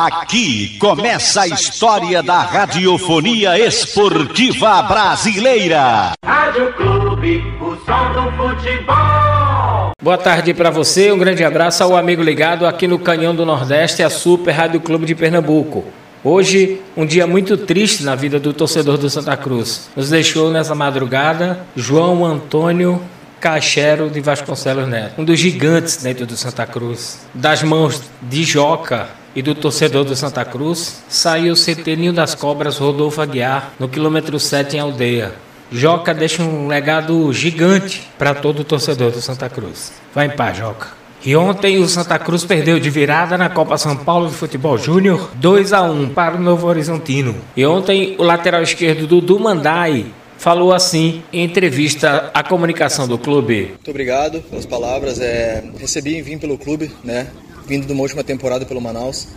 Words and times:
Aqui 0.00 0.78
começa 0.78 1.40
a 1.40 1.48
história 1.48 2.22
da 2.22 2.38
radiofonia 2.38 3.58
esportiva 3.58 4.80
brasileira. 4.82 6.12
Rádio 6.24 6.72
Clube, 6.74 7.42
o 7.60 7.74
som 7.84 8.12
do 8.12 8.30
futebol. 8.36 9.90
Boa 10.00 10.16
tarde 10.16 10.54
para 10.54 10.70
você, 10.70 11.10
um 11.10 11.18
grande 11.18 11.42
abraço 11.42 11.82
ao 11.82 11.96
amigo 11.96 12.22
ligado 12.22 12.64
aqui 12.64 12.86
no 12.86 13.00
Canhão 13.00 13.34
do 13.34 13.44
Nordeste, 13.44 14.04
a 14.04 14.08
Super 14.08 14.52
Rádio 14.52 14.80
Clube 14.80 15.04
de 15.04 15.16
Pernambuco. 15.16 15.84
Hoje, 16.22 16.80
um 16.96 17.04
dia 17.04 17.26
muito 17.26 17.56
triste 17.56 18.04
na 18.04 18.14
vida 18.14 18.38
do 18.38 18.52
torcedor 18.52 18.98
do 18.98 19.10
Santa 19.10 19.36
Cruz. 19.36 19.90
Nos 19.96 20.10
deixou 20.10 20.52
nessa 20.52 20.76
madrugada 20.76 21.66
João 21.74 22.24
Antônio 22.24 23.02
Cachero 23.40 24.08
de 24.08 24.20
Vasconcelos 24.20 24.86
Neto, 24.86 25.20
um 25.20 25.24
dos 25.24 25.40
gigantes 25.40 25.96
dentro 25.96 26.24
do 26.24 26.36
Santa 26.36 26.64
Cruz. 26.66 27.26
Das 27.34 27.64
mãos 27.64 28.00
de 28.22 28.44
Joca, 28.44 29.17
e 29.34 29.42
do 29.42 29.54
torcedor 29.54 30.04
do 30.04 30.16
Santa 30.16 30.44
Cruz, 30.44 31.02
saiu 31.08 31.52
o 31.52 31.56
Centeninho 31.56 32.12
das 32.12 32.34
Cobras 32.34 32.78
Rodolfo 32.78 33.20
Aguiar, 33.20 33.72
no 33.78 33.88
quilômetro 33.88 34.38
7 34.38 34.76
em 34.76 34.80
Aldeia. 34.80 35.32
Joca 35.70 36.14
deixa 36.14 36.42
um 36.42 36.66
legado 36.66 37.32
gigante 37.32 38.08
para 38.18 38.34
todo 38.34 38.60
o 38.60 38.64
torcedor 38.64 39.10
do 39.10 39.20
Santa 39.20 39.48
Cruz. 39.48 39.92
Vai 40.14 40.26
em 40.26 40.30
paz, 40.30 40.56
Joca. 40.56 40.98
E 41.24 41.34
ontem 41.34 41.78
o 41.78 41.88
Santa 41.88 42.18
Cruz 42.18 42.44
perdeu 42.44 42.78
de 42.78 42.88
virada 42.88 43.36
na 43.36 43.48
Copa 43.48 43.76
São 43.76 43.96
Paulo 43.96 44.28
de 44.28 44.34
Futebol 44.34 44.78
Júnior 44.78 45.30
2 45.34 45.72
a 45.72 45.82
1 45.82 46.10
para 46.10 46.36
o 46.36 46.40
Novo 46.40 46.66
Horizontino. 46.66 47.34
E 47.56 47.66
ontem 47.66 48.14
o 48.18 48.22
lateral 48.22 48.62
esquerdo 48.62 49.06
Dudu 49.06 49.38
Mandai 49.38 50.06
falou 50.38 50.72
assim 50.72 51.22
em 51.32 51.42
entrevista 51.42 52.30
à 52.32 52.42
comunicação 52.42 53.08
do 53.08 53.18
clube. 53.18 53.72
Muito 53.72 53.90
obrigado 53.90 54.40
pelas 54.42 54.64
palavras. 54.64 55.20
É, 55.20 55.64
recebi 55.78 56.16
e 56.16 56.22
vim 56.22 56.38
pelo 56.38 56.56
clube, 56.56 56.90
né? 57.02 57.26
Vindo 57.68 57.86
de 57.86 57.92
uma 57.92 58.02
última 58.02 58.24
temporada 58.24 58.64
pelo 58.64 58.80
Manaus. 58.80 59.28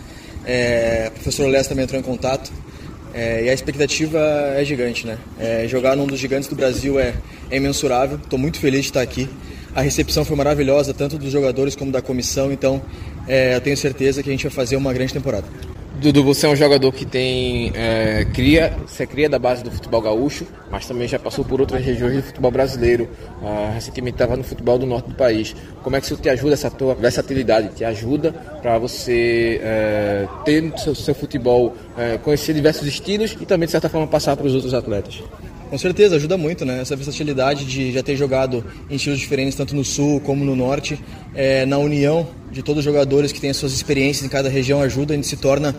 É, 0.44 1.08
o 1.08 1.12
professor 1.12 1.46
Lessa 1.48 1.68
também 1.68 1.84
entrou 1.84 2.00
em 2.00 2.02
contato. 2.02 2.50
É, 3.14 3.44
e 3.44 3.50
a 3.50 3.52
expectativa 3.52 4.18
é 4.56 4.64
gigante, 4.64 5.06
né? 5.06 5.18
É, 5.38 5.68
jogar 5.68 5.94
num 5.94 6.06
dos 6.06 6.18
gigantes 6.18 6.48
do 6.48 6.56
Brasil 6.56 6.98
é, 6.98 7.14
é 7.50 7.56
imensurável. 7.58 8.18
Estou 8.22 8.38
muito 8.38 8.58
feliz 8.58 8.80
de 8.80 8.86
estar 8.86 9.02
aqui. 9.02 9.28
A 9.74 9.82
recepção 9.82 10.24
foi 10.24 10.36
maravilhosa, 10.36 10.94
tanto 10.94 11.18
dos 11.18 11.30
jogadores 11.30 11.76
como 11.76 11.92
da 11.92 12.00
comissão. 12.00 12.50
Então, 12.50 12.82
é, 13.28 13.54
eu 13.54 13.60
tenho 13.60 13.76
certeza 13.76 14.22
que 14.22 14.30
a 14.30 14.32
gente 14.32 14.44
vai 14.44 14.52
fazer 14.52 14.76
uma 14.76 14.92
grande 14.92 15.12
temporada. 15.12 15.46
Dudu, 16.00 16.24
você 16.24 16.46
é 16.46 16.48
um 16.48 16.56
jogador 16.56 16.90
que 16.90 17.04
tem 17.04 17.70
é, 17.74 18.24
cria, 18.32 18.74
você 18.86 19.06
cria 19.06 19.28
da 19.28 19.38
base 19.38 19.62
do 19.62 19.70
futebol 19.70 20.00
gaúcho, 20.00 20.46
mas 20.70 20.86
também 20.86 21.06
já 21.06 21.18
passou 21.18 21.44
por 21.44 21.60
outras 21.60 21.84
regiões 21.84 22.16
do 22.16 22.22
futebol 22.22 22.50
brasileiro. 22.50 23.08
Uh, 23.40 23.72
recentemente 23.74 24.14
estava 24.14 24.36
no 24.36 24.42
futebol 24.42 24.78
do 24.78 24.86
norte 24.86 25.10
do 25.10 25.14
país. 25.14 25.54
Como 25.82 25.94
é 25.94 26.00
que 26.00 26.06
isso 26.06 26.16
te 26.16 26.28
ajuda 26.28 26.54
essa 26.54 26.70
tua 26.70 26.94
versatilidade? 26.94 27.74
Te 27.74 27.84
ajuda 27.84 28.32
para 28.32 28.78
você 28.78 29.60
é, 29.62 30.26
ter 30.44 30.62
no 30.62 30.76
seu, 30.78 30.94
seu 30.94 31.14
futebol 31.14 31.76
é, 31.96 32.18
conhecer 32.18 32.54
diversos 32.54 32.86
estilos 32.88 33.36
e 33.40 33.46
também 33.46 33.66
de 33.66 33.72
certa 33.72 33.88
forma 33.88 34.06
passar 34.06 34.36
para 34.36 34.46
os 34.46 34.54
outros 34.54 34.74
atletas? 34.74 35.22
Com 35.72 35.78
certeza, 35.78 36.16
ajuda 36.16 36.36
muito, 36.36 36.66
né? 36.66 36.82
Essa 36.82 36.94
versatilidade 36.94 37.64
de 37.64 37.92
já 37.92 38.02
ter 38.02 38.14
jogado 38.14 38.62
em 38.90 38.96
estilos 38.96 39.18
diferentes, 39.18 39.54
tanto 39.54 39.74
no 39.74 39.82
sul 39.82 40.20
como 40.20 40.44
no 40.44 40.54
norte, 40.54 41.02
é, 41.34 41.64
na 41.64 41.78
união 41.78 42.28
de 42.50 42.62
todos 42.62 42.80
os 42.80 42.84
jogadores 42.84 43.32
que 43.32 43.40
têm 43.40 43.48
as 43.48 43.56
suas 43.56 43.72
experiências 43.72 44.22
em 44.22 44.28
cada 44.28 44.50
região 44.50 44.82
ajuda, 44.82 45.14
a 45.14 45.16
gente 45.16 45.26
se 45.26 45.36
torna 45.38 45.74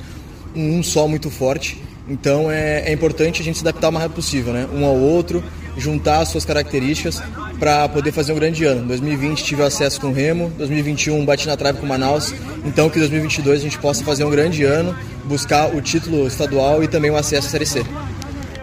um 0.56 0.82
só 0.82 1.08
muito 1.08 1.30
forte. 1.30 1.80
Então 2.10 2.50
é, 2.50 2.90
é 2.90 2.92
importante 2.92 3.44
a 3.44 3.46
gente 3.46 3.60
se 3.60 3.64
adaptar 3.64 3.90
o 3.90 3.92
mais 3.92 4.02
rápido 4.02 4.16
possível, 4.16 4.52
né? 4.52 4.68
Um 4.74 4.84
ao 4.84 4.98
outro, 4.98 5.44
juntar 5.78 6.22
as 6.22 6.30
suas 6.30 6.44
características 6.44 7.22
para 7.60 7.88
poder 7.88 8.12
fazer 8.12 8.34
um 8.34 8.36
grande 8.36 8.66
ano. 8.66 8.88
2020 8.88 9.44
tive 9.44 9.62
acesso 9.62 10.02
com 10.02 10.08
o 10.08 10.12
Remo, 10.12 10.52
2021 10.58 11.24
bati 11.24 11.46
na 11.46 11.56
trave 11.56 11.78
com 11.78 11.86
o 11.86 11.90
Manaus, 11.90 12.34
então 12.66 12.90
que 12.90 12.98
2022 12.98 13.60
a 13.60 13.64
gente 13.64 13.78
possa 13.78 14.04
fazer 14.04 14.24
um 14.24 14.32
grande 14.32 14.64
ano, 14.64 14.96
buscar 15.26 15.68
o 15.68 15.80
título 15.84 16.26
estadual 16.26 16.84
e 16.84 16.88
também 16.88 17.12
o 17.12 17.16
acesso 17.16 17.46
à 17.46 17.52
Série 17.52 17.68
C 17.68 17.86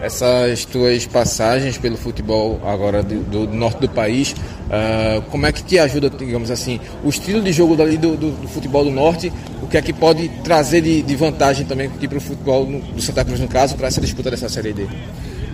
essas 0.01 0.65
tuas 0.65 1.05
passagens 1.05 1.77
pelo 1.77 1.95
futebol 1.95 2.59
agora 2.65 3.03
do, 3.03 3.19
do 3.23 3.47
norte 3.47 3.81
do 3.81 3.89
país, 3.89 4.31
uh, 4.31 5.21
como 5.29 5.45
é 5.45 5.51
que 5.51 5.63
te 5.63 5.77
ajuda, 5.77 6.09
digamos 6.09 6.49
assim, 6.49 6.79
o 7.03 7.09
estilo 7.09 7.41
de 7.41 7.53
jogo 7.53 7.75
dali 7.75 7.97
do, 7.97 8.17
do, 8.17 8.31
do 8.31 8.47
futebol 8.47 8.83
do 8.83 8.89
norte, 8.89 9.31
o 9.61 9.67
que 9.67 9.77
é 9.77 9.81
que 9.81 9.93
pode 9.93 10.27
trazer 10.43 10.81
de, 10.81 11.03
de 11.03 11.15
vantagem 11.15 11.65
também 11.65 11.87
aqui 11.87 12.07
para 12.07 12.17
o 12.17 12.21
futebol 12.21 12.65
no, 12.65 12.81
do 12.81 13.01
Santa 13.01 13.23
Cruz 13.23 13.39
no 13.39 13.47
caso, 13.47 13.75
para 13.75 13.87
essa 13.87 14.01
disputa 14.01 14.31
dessa 14.31 14.49
Série 14.49 14.73
D? 14.73 14.87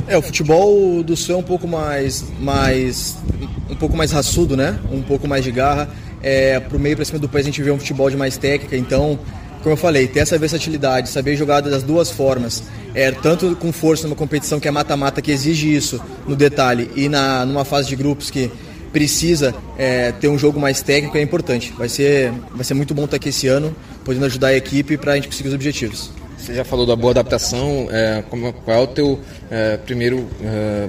É, 0.08 0.18
o 0.18 0.22
futebol 0.22 1.04
do 1.04 1.18
Sul 1.18 1.36
é 1.36 1.38
um 1.38 1.44
pouco 1.44 1.68
mais, 1.68 2.24
mais 2.40 3.18
um 3.70 3.76
pouco 3.76 3.98
mais 3.98 4.14
raçudo, 4.14 4.56
né? 4.56 4.80
Um 4.90 5.02
pouco 5.02 5.28
mais 5.28 5.44
de 5.44 5.52
garra. 5.52 5.90
É, 6.24 6.62
pro 6.62 6.80
meio 6.80 6.96
para 6.96 7.04
cima 7.04 7.20
do 7.20 7.28
país 7.28 7.46
a 7.46 7.50
gente 7.50 7.62
vê 7.62 7.70
um 7.70 7.78
futebol 7.78 8.10
de 8.10 8.16
mais 8.16 8.38
técnica, 8.38 8.78
então 8.78 9.20
como 9.62 9.74
eu 9.74 9.78
falei, 9.78 10.08
ter 10.08 10.20
essa 10.20 10.38
versatilidade, 10.38 11.10
saber 11.10 11.36
jogar 11.36 11.60
das 11.62 11.84
duas 11.84 12.10
formas, 12.10 12.64
é, 12.98 13.12
tanto 13.12 13.56
com 13.56 13.72
força 13.72 14.08
numa 14.08 14.16
competição 14.16 14.60
que 14.60 14.68
é 14.68 14.72
mata-mata, 14.72 15.22
que 15.22 15.32
exige 15.32 15.72
isso 15.72 16.02
no 16.28 16.36
detalhe, 16.36 16.90
e 16.96 17.08
na, 17.08 17.46
numa 17.46 17.64
fase 17.64 17.88
de 17.88 17.96
grupos 17.96 18.32
que 18.32 18.52
precisa 18.92 19.54
é, 19.78 20.12
ter 20.12 20.28
um 20.28 20.38
jogo 20.38 20.60
mais 20.60 20.82
técnico, 20.82 21.16
é 21.16 21.22
importante. 21.22 21.72
Vai 21.78 21.90
ser, 21.90 22.34
vai 22.52 22.64
ser 22.64 22.74
muito 22.74 22.96
bom 22.96 23.06
estar 23.06 23.18
aqui 23.18 23.30
esse 23.30 23.48
ano, 23.48 23.76
podendo 24.04 24.26
ajudar 24.26 24.48
a 24.48 24.56
equipe 24.56 24.98
para 24.98 25.12
a 25.12 25.16
gente 25.16 25.28
conseguir 25.28 25.50
os 25.50 25.54
objetivos. 25.54 26.10
Você 26.40 26.56
já 26.56 26.66
falou 26.66 26.88
da 26.88 26.96
boa 26.96 27.12
adaptação, 27.12 27.88
é, 27.92 28.24
qual 28.66 28.78
é 28.78 28.82
o 28.82 28.88
teu 28.88 29.20
é, 29.52 29.78
primeiro 29.78 30.28
é, 30.44 30.88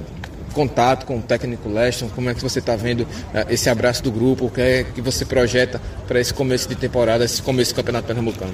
contato 0.53 1.05
com 1.05 1.17
o 1.17 1.21
técnico 1.21 1.69
Leston, 1.69 2.09
como 2.09 2.29
é 2.29 2.33
que 2.33 2.41
você 2.41 2.59
está 2.59 2.75
vendo 2.75 3.01
uh, 3.01 3.07
esse 3.49 3.69
abraço 3.69 4.03
do 4.03 4.11
grupo, 4.11 4.45
o 4.45 4.49
que 4.49 4.61
é 4.61 4.83
que 4.83 5.01
você 5.01 5.25
projeta 5.25 5.81
para 6.07 6.19
esse 6.19 6.33
começo 6.33 6.67
de 6.67 6.75
temporada, 6.75 7.23
esse 7.23 7.41
começo 7.41 7.73
do 7.73 7.75
Campeonato 7.75 8.07
Pernambucano? 8.07 8.53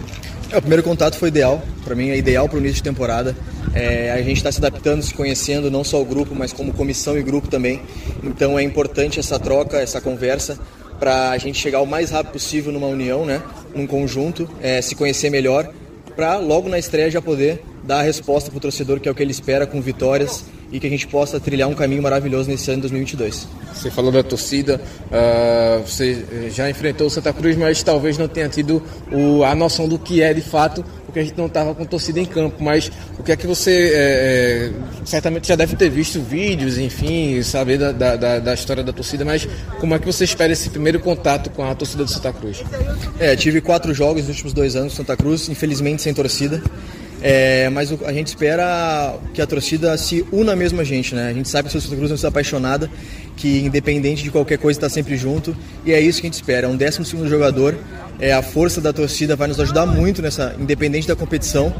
É, 0.51 0.57
o 0.57 0.61
primeiro 0.61 0.83
contato 0.83 1.17
foi 1.17 1.29
ideal, 1.29 1.61
para 1.83 1.95
mim 1.95 2.09
é 2.09 2.17
ideal 2.17 2.47
para 2.47 2.57
o 2.57 2.59
início 2.59 2.77
de 2.77 2.83
temporada. 2.83 3.35
É, 3.73 4.11
a 4.11 4.21
gente 4.21 4.37
está 4.37 4.51
se 4.51 4.59
adaptando, 4.59 5.01
se 5.03 5.13
conhecendo, 5.13 5.69
não 5.69 5.83
só 5.83 6.01
o 6.01 6.05
grupo, 6.05 6.33
mas 6.35 6.53
como 6.53 6.73
comissão 6.73 7.17
e 7.17 7.23
grupo 7.23 7.47
também. 7.47 7.81
Então 8.23 8.57
é 8.57 8.63
importante 8.63 9.19
essa 9.19 9.39
troca, 9.39 9.77
essa 9.77 9.99
conversa, 9.99 10.57
para 10.99 11.31
a 11.31 11.37
gente 11.37 11.59
chegar 11.59 11.81
o 11.81 11.85
mais 11.85 12.09
rápido 12.09 12.33
possível 12.33 12.71
numa 12.71 12.87
união, 12.87 13.25
né, 13.25 13.41
num 13.75 13.85
conjunto, 13.85 14.49
é, 14.61 14.81
se 14.81 14.95
conhecer 14.95 15.29
melhor, 15.29 15.69
para 16.15 16.37
logo 16.37 16.69
na 16.69 16.79
estreia 16.79 17.11
já 17.11 17.21
poder 17.21 17.61
dar 17.83 17.99
a 17.99 18.01
resposta 18.01 18.49
para 18.49 18.57
o 18.57 18.61
torcedor, 18.61 19.01
que 19.01 19.09
é 19.09 19.11
o 19.11 19.15
que 19.15 19.21
ele 19.21 19.31
espera, 19.31 19.67
com 19.67 19.81
vitórias 19.81 20.45
e 20.75 20.79
que 20.79 20.87
a 20.87 20.89
gente 20.89 21.07
possa 21.07 21.39
trilhar 21.39 21.69
um 21.69 21.73
caminho 21.73 22.03
maravilhoso 22.03 22.49
nesse 22.49 22.69
ano 22.69 22.81
de 22.81 22.89
2022. 22.89 23.47
Você 23.73 23.89
falou 23.89 24.11
da 24.11 24.21
torcida, 24.21 24.81
uh, 25.05 25.81
você 25.81 26.49
já 26.53 26.69
enfrentou 26.69 27.07
o 27.07 27.09
Santa 27.09 27.31
Cruz, 27.31 27.55
mas 27.55 27.81
talvez 27.81 28.17
não 28.17 28.27
tenha 28.27 28.49
tido 28.49 28.83
o, 29.09 29.41
a 29.45 29.55
noção 29.55 29.87
do 29.87 29.97
que 29.97 30.21
é 30.21 30.33
de 30.33 30.41
fato, 30.41 30.83
porque 31.05 31.19
a 31.19 31.23
gente 31.23 31.37
não 31.37 31.45
estava 31.45 31.73
com 31.73 31.85
torcida 31.85 32.19
em 32.19 32.25
campo. 32.25 32.61
Mas 32.61 32.91
o 33.17 33.23
que 33.23 33.31
é 33.31 33.37
que 33.37 33.47
você 33.47 33.91
é, 33.93 34.71
certamente 35.05 35.47
já 35.47 35.55
deve 35.55 35.77
ter 35.77 35.89
visto 35.89 36.19
vídeos, 36.19 36.77
enfim, 36.77 37.41
saber 37.41 37.77
da, 37.77 37.93
da, 37.93 38.39
da, 38.39 38.53
história 38.53 38.83
da 38.83 38.91
torcida, 38.91 39.23
mas 39.23 39.47
como 39.79 39.93
é 39.93 39.99
que 39.99 40.05
você 40.05 40.25
espera 40.25 40.51
esse 40.51 40.69
primeiro 40.69 40.99
contato 40.99 41.49
com 41.51 41.63
a 41.63 41.73
torcida 41.73 42.03
do 42.03 42.11
Santa 42.11 42.33
Cruz? 42.33 42.61
É, 43.17 43.33
tive 43.37 43.61
quatro 43.61 43.93
jogos 43.93 44.23
nos 44.23 44.31
últimos 44.31 44.51
dois 44.51 44.75
anos 44.75 44.91
no 44.91 44.97
Santa 44.97 45.15
Cruz, 45.15 45.47
infelizmente 45.47 46.01
sem 46.01 46.13
torcida. 46.13 46.61
É, 47.27 47.71
mas 47.71 47.91
a 48.03 48.13
gente 48.13 48.27
espera 48.27 49.15
que 49.33 49.41
a 49.41 49.47
torcida 49.47 49.97
se 49.97 50.23
una 50.31 50.55
mesmo 50.55 50.79
a 50.79 50.83
gente, 50.83 51.15
né? 51.15 51.27
A 51.27 51.33
gente 51.33 51.49
sabe 51.49 51.67
que 51.67 51.75
o 51.75 51.81
Santa 51.81 51.95
Cruz 51.95 52.11
é 52.11 52.13
uma 52.13 52.29
apaixonada, 52.29 52.87
que 53.35 53.65
independente 53.65 54.21
de 54.21 54.29
qualquer 54.29 54.59
coisa 54.59 54.77
está 54.77 54.89
sempre 54.89 55.17
junto, 55.17 55.57
e 55.83 55.91
é 55.91 55.99
isso 55.99 56.21
que 56.21 56.27
a 56.27 56.29
gente 56.29 56.35
espera. 56.35 56.67
É 56.67 56.69
um 56.69 56.77
12 56.77 57.03
segundo 57.03 57.27
jogador, 57.27 57.75
é, 58.19 58.31
a 58.31 58.43
força 58.43 58.79
da 58.79 58.93
torcida 58.93 59.35
vai 59.35 59.47
nos 59.47 59.59
ajudar 59.59 59.87
muito 59.87 60.21
nessa, 60.21 60.55
independente 60.59 61.07
da 61.07 61.15
competição. 61.15 61.73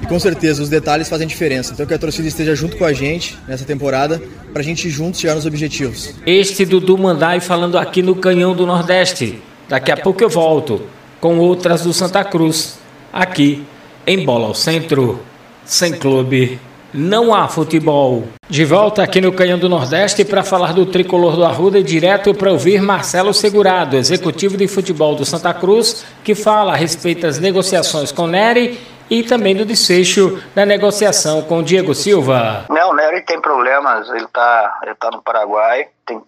E 0.00 0.06
com 0.06 0.20
certeza 0.20 0.62
os 0.62 0.68
detalhes 0.68 1.08
fazem 1.08 1.26
diferença. 1.26 1.72
Então 1.72 1.84
que 1.84 1.94
a 1.94 1.98
torcida 1.98 2.28
esteja 2.28 2.54
junto 2.54 2.76
com 2.76 2.84
a 2.84 2.92
gente 2.92 3.36
nessa 3.48 3.64
temporada 3.64 4.22
para 4.52 4.62
a 4.62 4.64
gente 4.64 4.88
juntos 4.88 5.18
chegar 5.18 5.34
nos 5.34 5.44
objetivos. 5.44 6.14
Este 6.24 6.64
Dudu 6.64 6.96
Mandai 6.96 7.40
falando 7.40 7.76
aqui 7.76 8.00
no 8.00 8.14
Canhão 8.14 8.54
do 8.54 8.64
Nordeste. 8.64 9.42
Daqui 9.68 9.90
a 9.90 9.96
pouco 9.96 10.22
eu 10.22 10.28
volto 10.28 10.82
com 11.20 11.36
outras 11.38 11.82
do 11.82 11.92
Santa 11.92 12.22
Cruz 12.22 12.78
aqui 13.12 13.66
em 14.08 14.24
bola 14.24 14.46
ao 14.46 14.54
centro, 14.54 15.20
sem 15.66 15.92
clube, 15.92 16.58
não 16.94 17.34
há 17.34 17.46
futebol. 17.46 18.26
De 18.48 18.64
volta 18.64 19.02
aqui 19.02 19.20
no 19.20 19.30
Canhão 19.30 19.58
do 19.58 19.68
Nordeste 19.68 20.24
para 20.24 20.42
falar 20.42 20.72
do 20.72 20.86
tricolor 20.86 21.36
do 21.36 21.44
Arruda 21.44 21.82
direto 21.82 22.32
para 22.32 22.50
ouvir 22.50 22.80
Marcelo 22.80 23.34
Segurado, 23.34 23.98
executivo 23.98 24.56
de 24.56 24.66
futebol 24.66 25.14
do 25.14 25.26
Santa 25.26 25.52
Cruz, 25.52 26.06
que 26.24 26.34
fala 26.34 26.72
a 26.72 26.76
respeito 26.76 27.20
das 27.20 27.38
negociações 27.38 28.10
com 28.10 28.26
Nery 28.26 28.80
e 29.10 29.22
também 29.22 29.54
do 29.54 29.66
desfecho 29.66 30.42
da 30.54 30.64
negociação 30.64 31.42
com 31.42 31.62
Diego 31.62 31.94
Silva. 31.94 32.64
Não, 32.70 32.92
o 32.92 32.94
Nery 32.94 33.20
tem 33.26 33.38
problemas, 33.42 34.08
ele 34.08 34.24
está 34.24 34.80
ele 34.84 34.94
tá 34.94 35.10
no 35.10 35.20
Paraguai, 35.20 35.86
tem 36.06 36.22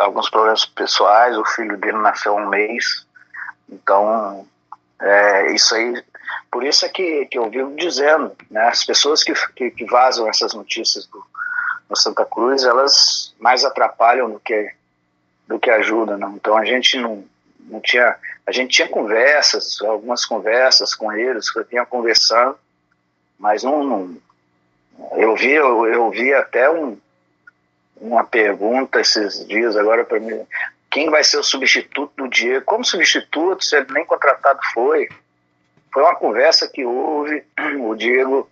alguns 0.00 0.30
problemas 0.30 0.64
pessoais, 0.64 1.36
o 1.36 1.44
filho 1.44 1.76
dele 1.76 1.98
nasceu 1.98 2.32
há 2.32 2.40
um 2.40 2.48
mês, 2.48 3.06
então 3.70 4.46
é, 4.98 5.52
isso 5.52 5.74
aí 5.74 6.02
por 6.50 6.64
isso 6.64 6.84
é 6.84 6.88
que, 6.88 7.26
que 7.26 7.38
eu 7.38 7.48
vivo 7.50 7.74
dizendo, 7.76 8.32
né, 8.50 8.68
as 8.68 8.84
pessoas 8.84 9.22
que, 9.22 9.32
que, 9.54 9.70
que 9.70 9.84
vazam 9.84 10.28
essas 10.28 10.54
notícias 10.54 11.06
do, 11.06 11.24
Santa 11.94 12.24
Cruz, 12.24 12.64
elas 12.64 13.34
mais 13.38 13.64
atrapalham 13.64 14.30
do 14.30 14.38
que, 14.40 14.70
do 15.46 15.58
que 15.58 15.70
ajudam. 15.70 16.18
Não? 16.18 16.34
Então 16.36 16.56
a 16.56 16.64
gente 16.64 16.98
não, 16.98 17.24
não 17.60 17.80
tinha, 17.80 18.16
a 18.46 18.52
gente 18.52 18.72
tinha 18.72 18.88
conversas, 18.88 19.80
algumas 19.82 20.24
conversas 20.24 20.94
com 20.94 21.12
eles, 21.12 21.50
que 21.50 21.58
eu 21.58 21.64
tinha 21.64 21.86
conversando, 21.86 22.58
mas 23.38 23.62
não, 23.62 23.82
não 23.82 24.16
eu 25.12 25.34
vi, 25.36 25.52
eu, 25.52 25.86
eu 25.86 26.10
vi 26.10 26.34
até 26.34 26.68
um, 26.70 26.98
uma 27.96 28.24
pergunta 28.24 29.00
esses 29.00 29.46
dias 29.46 29.76
agora 29.76 30.04
para 30.04 30.20
mim, 30.20 30.44
quem 30.90 31.10
vai 31.10 31.22
ser 31.22 31.38
o 31.38 31.44
substituto 31.44 32.12
do 32.16 32.28
Diego? 32.28 32.64
Como 32.64 32.84
substituto, 32.84 33.64
se 33.64 33.76
ele 33.76 33.92
nem 33.92 34.04
contratado 34.04 34.58
foi? 34.72 35.08
Foi 35.98 36.04
uma 36.04 36.14
conversa 36.14 36.68
que 36.68 36.84
houve, 36.84 37.42
o 37.80 37.92
Diego 37.96 38.48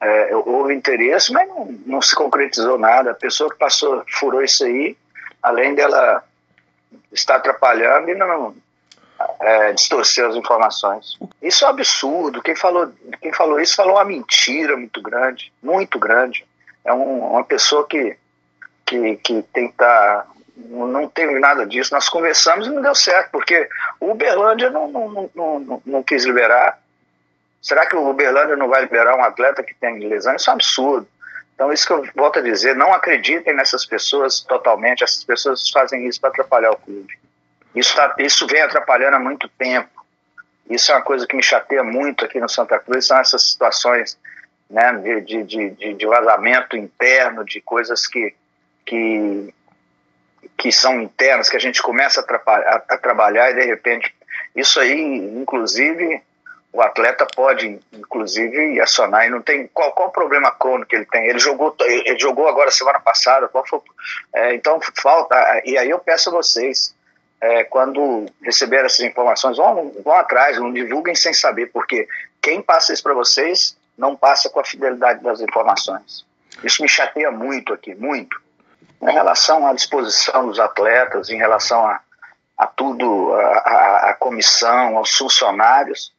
é, 0.00 0.34
houve 0.34 0.74
interesse, 0.74 1.32
mas 1.32 1.48
não, 1.48 1.66
não, 1.86 2.02
se 2.02 2.12
concretizou 2.12 2.76
nada. 2.76 3.12
A 3.12 3.14
pessoa 3.14 3.48
que 3.48 3.56
passou, 3.56 4.02
furou 4.10 4.42
isso 4.42 4.64
aí, 4.64 4.96
além 5.40 5.76
dela 5.76 6.24
estar 7.12 7.36
atrapalhando 7.36 8.10
e 8.10 8.16
não 8.16 8.52
é, 9.38 9.72
distorcer 9.74 10.26
as 10.26 10.34
informações. 10.34 11.16
Isso 11.40 11.64
é 11.64 11.68
um 11.68 11.70
absurdo. 11.70 12.42
Quem 12.42 12.56
falou, 12.56 12.92
quem 13.22 13.32
falou 13.32 13.60
isso 13.60 13.76
falou 13.76 13.94
uma 13.94 14.04
mentira 14.04 14.76
muito 14.76 15.00
grande, 15.00 15.52
muito 15.62 16.00
grande. 16.00 16.44
É 16.84 16.92
um, 16.92 17.30
uma 17.30 17.44
pessoa 17.44 17.86
que, 17.86 18.16
que, 18.84 19.14
que 19.18 19.44
estar. 19.54 19.70
Tá, 19.76 20.26
não 20.56 21.08
teve 21.08 21.38
nada 21.38 21.64
disso. 21.64 21.94
Nós 21.94 22.08
conversamos 22.08 22.66
e 22.66 22.70
não 22.70 22.82
deu 22.82 22.92
certo, 22.96 23.30
porque 23.30 23.68
o 24.00 24.10
Uberlândia 24.10 24.68
não, 24.68 24.88
não, 24.88 25.30
não, 25.32 25.60
não, 25.60 25.82
não 25.86 26.02
quis 26.02 26.24
liberar. 26.24 26.76
Será 27.60 27.86
que 27.86 27.96
o 27.96 28.08
Uberlândia 28.08 28.56
não 28.56 28.68
vai 28.68 28.82
liberar 28.82 29.16
um 29.16 29.24
atleta 29.24 29.62
que 29.62 29.74
tem 29.74 29.98
lesão? 29.98 30.34
Isso 30.34 30.48
é 30.48 30.52
um 30.52 30.56
absurdo. 30.56 31.08
Então, 31.54 31.72
isso 31.72 31.86
que 31.86 31.92
eu 31.92 32.08
volto 32.14 32.38
a 32.38 32.42
dizer, 32.42 32.76
não 32.76 32.92
acreditem 32.92 33.52
nessas 33.52 33.84
pessoas 33.84 34.40
totalmente, 34.40 35.02
essas 35.02 35.24
pessoas 35.24 35.68
fazem 35.68 36.06
isso 36.06 36.20
para 36.20 36.30
atrapalhar 36.30 36.70
o 36.70 36.76
clube. 36.76 37.18
Isso, 37.74 37.96
tá, 37.96 38.14
isso 38.18 38.46
vem 38.46 38.62
atrapalhando 38.62 39.16
há 39.16 39.18
muito 39.18 39.48
tempo. 39.48 39.90
Isso 40.70 40.92
é 40.92 40.94
uma 40.94 41.02
coisa 41.02 41.26
que 41.26 41.34
me 41.34 41.42
chateia 41.42 41.82
muito 41.82 42.24
aqui 42.24 42.38
no 42.38 42.48
Santa 42.48 42.78
Cruz, 42.78 43.06
são 43.06 43.18
essas 43.18 43.42
situações 43.42 44.16
né, 44.70 44.92
de, 44.98 45.44
de, 45.44 45.70
de, 45.70 45.94
de 45.94 46.06
vazamento 46.06 46.76
interno, 46.76 47.44
de 47.44 47.60
coisas 47.60 48.06
que, 48.06 48.34
que, 48.86 49.52
que 50.56 50.70
são 50.70 51.00
internas, 51.00 51.48
que 51.48 51.56
a 51.56 51.60
gente 51.60 51.82
começa 51.82 52.20
a, 52.20 52.52
a, 52.52 52.82
a 52.90 52.98
trabalhar 52.98 53.50
e 53.50 53.54
de 53.54 53.64
repente, 53.64 54.14
isso 54.54 54.78
aí, 54.78 55.00
inclusive, 55.36 56.22
o 56.72 56.82
atleta 56.82 57.26
pode, 57.34 57.80
inclusive, 57.92 58.80
acionar 58.80 59.26
e 59.26 59.30
não 59.30 59.40
tem 59.40 59.66
qual, 59.68 59.92
qual 59.92 60.08
o 60.08 60.12
problema 60.12 60.50
crônico 60.50 60.90
que 60.90 60.96
ele 60.96 61.06
tem. 61.06 61.26
Ele 61.26 61.38
jogou, 61.38 61.74
ele 61.80 62.18
jogou 62.18 62.46
agora 62.46 62.70
semana 62.70 63.00
passada. 63.00 63.48
Qual 63.48 63.66
foi, 63.66 63.80
é, 64.34 64.54
então 64.54 64.78
falta. 65.00 65.62
E 65.64 65.78
aí 65.78 65.88
eu 65.88 65.98
peço 65.98 66.28
a 66.28 66.32
vocês, 66.32 66.94
é, 67.40 67.64
quando 67.64 68.26
receber 68.42 68.84
essas 68.84 69.00
informações, 69.00 69.56
vão, 69.56 69.92
vão 70.04 70.14
atrás, 70.14 70.58
não 70.58 70.72
divulguem 70.72 71.14
sem 71.14 71.32
saber, 71.32 71.70
porque 71.72 72.06
quem 72.40 72.60
passa 72.60 72.92
isso 72.92 73.02
para 73.02 73.14
vocês 73.14 73.76
não 73.96 74.14
passa 74.14 74.50
com 74.50 74.60
a 74.60 74.64
fidelidade 74.64 75.22
das 75.22 75.40
informações. 75.40 76.24
Isso 76.62 76.82
me 76.82 76.88
chateia 76.88 77.30
muito 77.30 77.72
aqui, 77.72 77.94
muito. 77.94 78.40
Em 79.00 79.12
relação 79.12 79.66
à 79.66 79.72
disposição 79.72 80.46
dos 80.46 80.60
atletas, 80.60 81.30
em 81.30 81.36
relação 81.36 81.86
a, 81.86 82.00
a 82.56 82.66
tudo, 82.66 83.32
a, 83.32 83.58
a, 83.58 84.10
a 84.10 84.14
comissão, 84.14 84.98
aos 84.98 85.16
funcionários, 85.16 86.12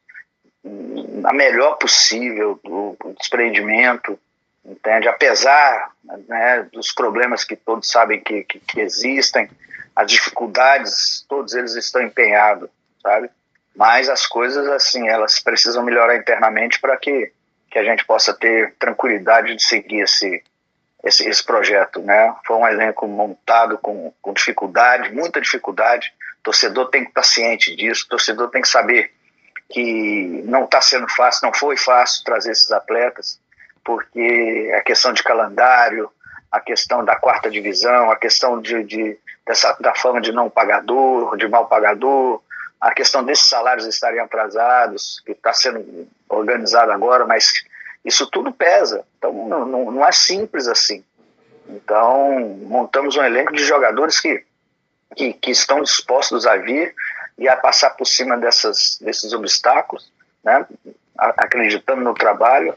a 1.24 1.32
melhor 1.32 1.74
possível 1.76 2.60
do, 2.62 2.96
desprendimento, 3.18 4.18
entende? 4.64 5.08
Apesar 5.08 5.90
né, 6.28 6.68
dos 6.72 6.92
problemas 6.92 7.44
que 7.44 7.56
todos 7.56 7.90
sabem 7.90 8.20
que, 8.20 8.44
que, 8.44 8.60
que, 8.60 8.80
existem, 8.80 9.50
as 9.94 10.10
dificuldades, 10.10 11.24
todos 11.28 11.54
eles 11.54 11.74
estão 11.74 12.02
empenhados, 12.02 12.70
sabe? 13.02 13.30
Mas 13.74 14.08
as 14.08 14.26
coisas, 14.26 14.66
assim, 14.68 15.08
elas 15.08 15.38
precisam 15.40 15.82
melhorar 15.82 16.16
internamente 16.16 16.80
para 16.80 16.96
que, 16.96 17.32
que 17.70 17.78
a 17.78 17.84
gente 17.84 18.04
possa 18.04 18.34
ter 18.34 18.74
tranquilidade 18.78 19.54
de 19.54 19.62
seguir 19.62 20.00
esse, 20.00 20.42
esse, 21.02 21.28
esse 21.28 21.44
projeto, 21.44 22.00
né? 22.00 22.34
Foi 22.46 22.56
um 22.56 22.66
elenco 22.66 23.06
montado 23.06 23.78
com, 23.78 24.12
com 24.20 24.32
dificuldade, 24.32 25.12
muita 25.12 25.40
dificuldade. 25.40 26.12
Torcedor 26.42 26.88
tem 26.90 27.04
que 27.04 27.10
estar 27.10 27.22
ciente 27.22 27.74
disso, 27.76 28.08
torcedor 28.08 28.50
tem 28.50 28.62
que 28.62 28.68
saber 28.68 29.12
que 29.70 30.42
não 30.44 30.64
está 30.64 30.80
sendo 30.80 31.08
fácil, 31.08 31.46
não 31.46 31.54
foi 31.54 31.76
fácil 31.76 32.24
trazer 32.24 32.50
esses 32.50 32.70
atletas, 32.72 33.40
porque 33.84 34.72
a 34.76 34.82
questão 34.82 35.12
de 35.12 35.22
calendário, 35.22 36.10
a 36.50 36.60
questão 36.60 37.04
da 37.04 37.14
quarta 37.16 37.48
divisão, 37.48 38.10
a 38.10 38.16
questão 38.16 38.60
de, 38.60 38.82
de 38.82 39.18
dessa, 39.46 39.76
da 39.80 39.94
fama 39.94 40.20
de 40.20 40.32
não 40.32 40.50
pagador, 40.50 41.36
de 41.36 41.46
mal 41.48 41.66
pagador, 41.66 42.42
a 42.80 42.92
questão 42.92 43.22
desses 43.22 43.46
salários 43.46 43.86
estarem 43.86 44.18
atrasados, 44.18 45.22
que 45.24 45.32
está 45.32 45.52
sendo 45.52 46.08
organizado 46.28 46.90
agora, 46.90 47.24
mas 47.24 47.52
isso 48.04 48.26
tudo 48.26 48.52
pesa. 48.52 49.04
Então 49.18 49.32
não, 49.48 49.64
não, 49.64 49.90
não, 49.92 50.06
é 50.06 50.10
simples 50.10 50.66
assim. 50.66 51.04
Então 51.68 52.40
montamos 52.62 53.16
um 53.16 53.22
elenco 53.22 53.52
de 53.52 53.64
jogadores 53.64 54.18
que, 54.18 54.44
que, 55.14 55.32
que 55.34 55.50
estão 55.52 55.82
dispostos 55.82 56.46
a 56.46 56.56
vir 56.56 56.94
e 57.40 57.48
a 57.48 57.56
passar 57.56 57.90
por 57.96 58.06
cima 58.06 58.36
dessas, 58.36 58.98
desses 59.00 59.32
obstáculos, 59.32 60.12
né? 60.44 60.66
acreditando 61.16 62.02
no 62.02 62.12
trabalho. 62.12 62.74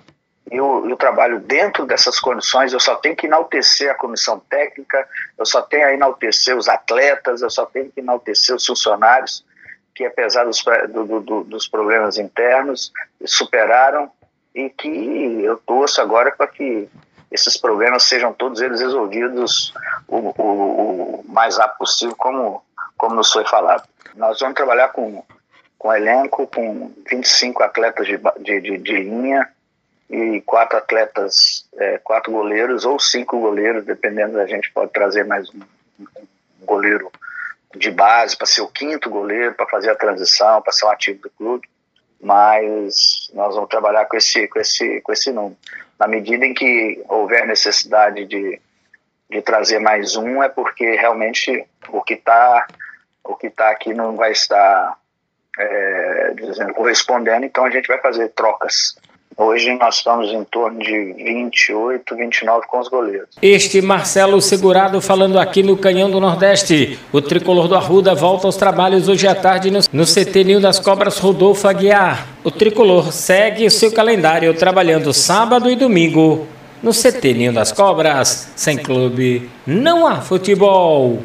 E 0.50 0.60
o, 0.60 0.88
e 0.88 0.94
o, 0.94 0.98
trabalho 0.98 1.40
dentro 1.40 1.86
dessas 1.86 2.20
condições, 2.20 2.72
eu 2.72 2.80
só 2.80 2.96
tenho 2.96 3.16
que 3.16 3.28
enaltecer 3.28 3.92
a 3.92 3.96
comissão 3.96 4.40
técnica, 4.40 5.08
eu 5.38 5.46
só 5.46 5.62
tenho 5.62 5.88
a 5.88 5.94
enaltecer 5.94 6.56
os 6.56 6.70
atletas, 6.70 7.42
eu 7.42 7.50
só 7.50 7.66
tenho 7.66 7.92
que 7.92 8.00
enaltecer 8.00 8.56
os 8.56 8.66
funcionários, 8.66 9.46
que 9.96 10.06
apesar 10.06 10.46
dos, 10.46 10.64
do, 10.90 11.20
do, 11.20 11.44
dos 11.44 11.68
problemas 11.68 12.18
internos, 12.18 12.92
superaram 13.26 14.12
e 14.56 14.70
que 14.70 15.42
eu 15.44 15.58
torço 15.58 16.02
agora 16.02 16.32
para 16.32 16.48
que 16.48 16.90
esses 17.32 17.58
problemas 17.58 18.04
sejam 18.04 18.32
todos 18.32 18.62
eles 18.62 18.80
resolvidos 18.80 19.74
o, 20.08 20.18
o, 20.18 21.22
o 21.22 21.26
mais 21.28 21.58
rápido 21.58 21.80
possível, 21.80 22.16
como, 22.16 22.64
como 22.98 23.16
nos 23.16 23.32
foi 23.32 23.46
falado. 23.46 23.88
Nós 24.16 24.40
vamos 24.40 24.56
trabalhar 24.56 24.90
com, 24.90 25.24
com 25.78 25.94
elenco, 25.94 26.48
com 26.48 26.92
25 27.10 27.64
atletas 27.64 28.08
de, 28.08 28.18
de, 28.40 28.62
de, 28.62 28.78
de 28.78 28.94
linha 29.04 29.50
e 30.10 30.42
quatro 30.42 30.78
atletas, 30.78 31.68
é, 31.76 31.98
quatro 31.98 32.32
goleiros 32.32 32.86
ou 32.86 33.00
cinco 33.00 33.40
goleiros, 33.40 33.84
dependendo 33.86 34.34
da 34.34 34.46
gente 34.46 34.72
pode 34.72 34.92
trazer 34.92 35.26
mais 35.26 35.50
um, 35.50 35.60
um 36.00 36.66
goleiro 36.66 37.12
de 37.76 37.90
base 37.90 38.38
para 38.38 38.46
ser 38.46 38.62
o 38.62 38.68
quinto 38.68 39.10
goleiro, 39.10 39.56
para 39.56 39.66
fazer 39.66 39.90
a 39.90 39.96
transição, 39.96 40.62
para 40.62 40.72
ser 40.72 40.86
um 40.86 40.90
ativo 40.90 41.22
do 41.24 41.30
clube. 41.32 41.68
Mas 42.22 43.30
nós 43.34 43.56
vamos 43.56 43.70
trabalhar 43.70 44.06
com 44.06 44.16
esse, 44.16 44.48
com 44.48 44.60
esse, 44.60 45.02
com 45.02 45.12
esse 45.12 45.32
número. 45.32 45.58
Na 46.00 46.08
medida 46.08 46.46
em 46.46 46.54
que 46.54 47.04
houver 47.10 47.46
necessidade 47.48 48.26
de, 48.26 48.62
de 49.30 49.42
trazer 49.42 49.80
mais 49.80 50.16
um, 50.16 50.42
é 50.42 50.48
porque 50.48 50.96
realmente 50.96 51.66
o 51.90 52.02
que 52.02 52.14
está 52.14 52.68
o 53.24 53.36
que 53.36 53.48
está 53.48 53.70
aqui 53.70 53.94
não 53.94 54.16
vai 54.16 54.32
estar 54.32 54.98
é, 55.58 56.34
dizendo, 56.36 56.74
correspondendo, 56.74 57.46
então 57.46 57.66
a 57.66 57.70
gente 57.70 57.88
vai 57.88 58.00
fazer 58.00 58.30
trocas. 58.30 58.96
Hoje 59.36 59.74
nós 59.74 59.96
estamos 59.96 60.32
em 60.32 60.44
torno 60.44 60.80
de 60.80 61.14
28, 61.14 62.16
29 62.16 62.68
com 62.68 62.80
os 62.80 62.88
goleiros. 62.88 63.30
Este 63.42 63.82
Marcelo 63.82 64.40
Segurado 64.40 65.02
falando 65.02 65.40
aqui 65.40 65.64
no 65.64 65.76
Canhão 65.76 66.10
do 66.12 66.20
Nordeste. 66.20 67.00
O 67.12 67.20
tricolor 67.20 67.68
do 67.68 67.76
Arruda 67.76 68.14
volta 68.14 68.46
aos 68.46 68.56
trabalhos 68.56 69.10
hoje 69.10 69.28
à 69.28 69.34
tarde 69.34 69.72
no, 69.72 69.80
no 69.92 70.06
CT 70.06 70.44
Ninho 70.44 70.62
das 70.62 70.80
Cobras 70.80 71.18
Rodolfo 71.18 71.68
Aguiar. 71.68 72.28
O 72.44 72.52
tricolor 72.52 73.12
segue 73.12 73.70
seu 73.72 73.92
calendário 73.92 74.54
trabalhando 74.54 75.12
sábado 75.12 75.68
e 75.68 75.76
domingo 75.76 76.48
no 76.84 76.92
CT 76.92 77.34
Ninho 77.34 77.54
das 77.54 77.72
Cobras. 77.72 78.52
Sem 78.56 78.78
clube, 78.78 79.50
não 79.66 80.06
há 80.06 80.22
futebol. 80.22 81.20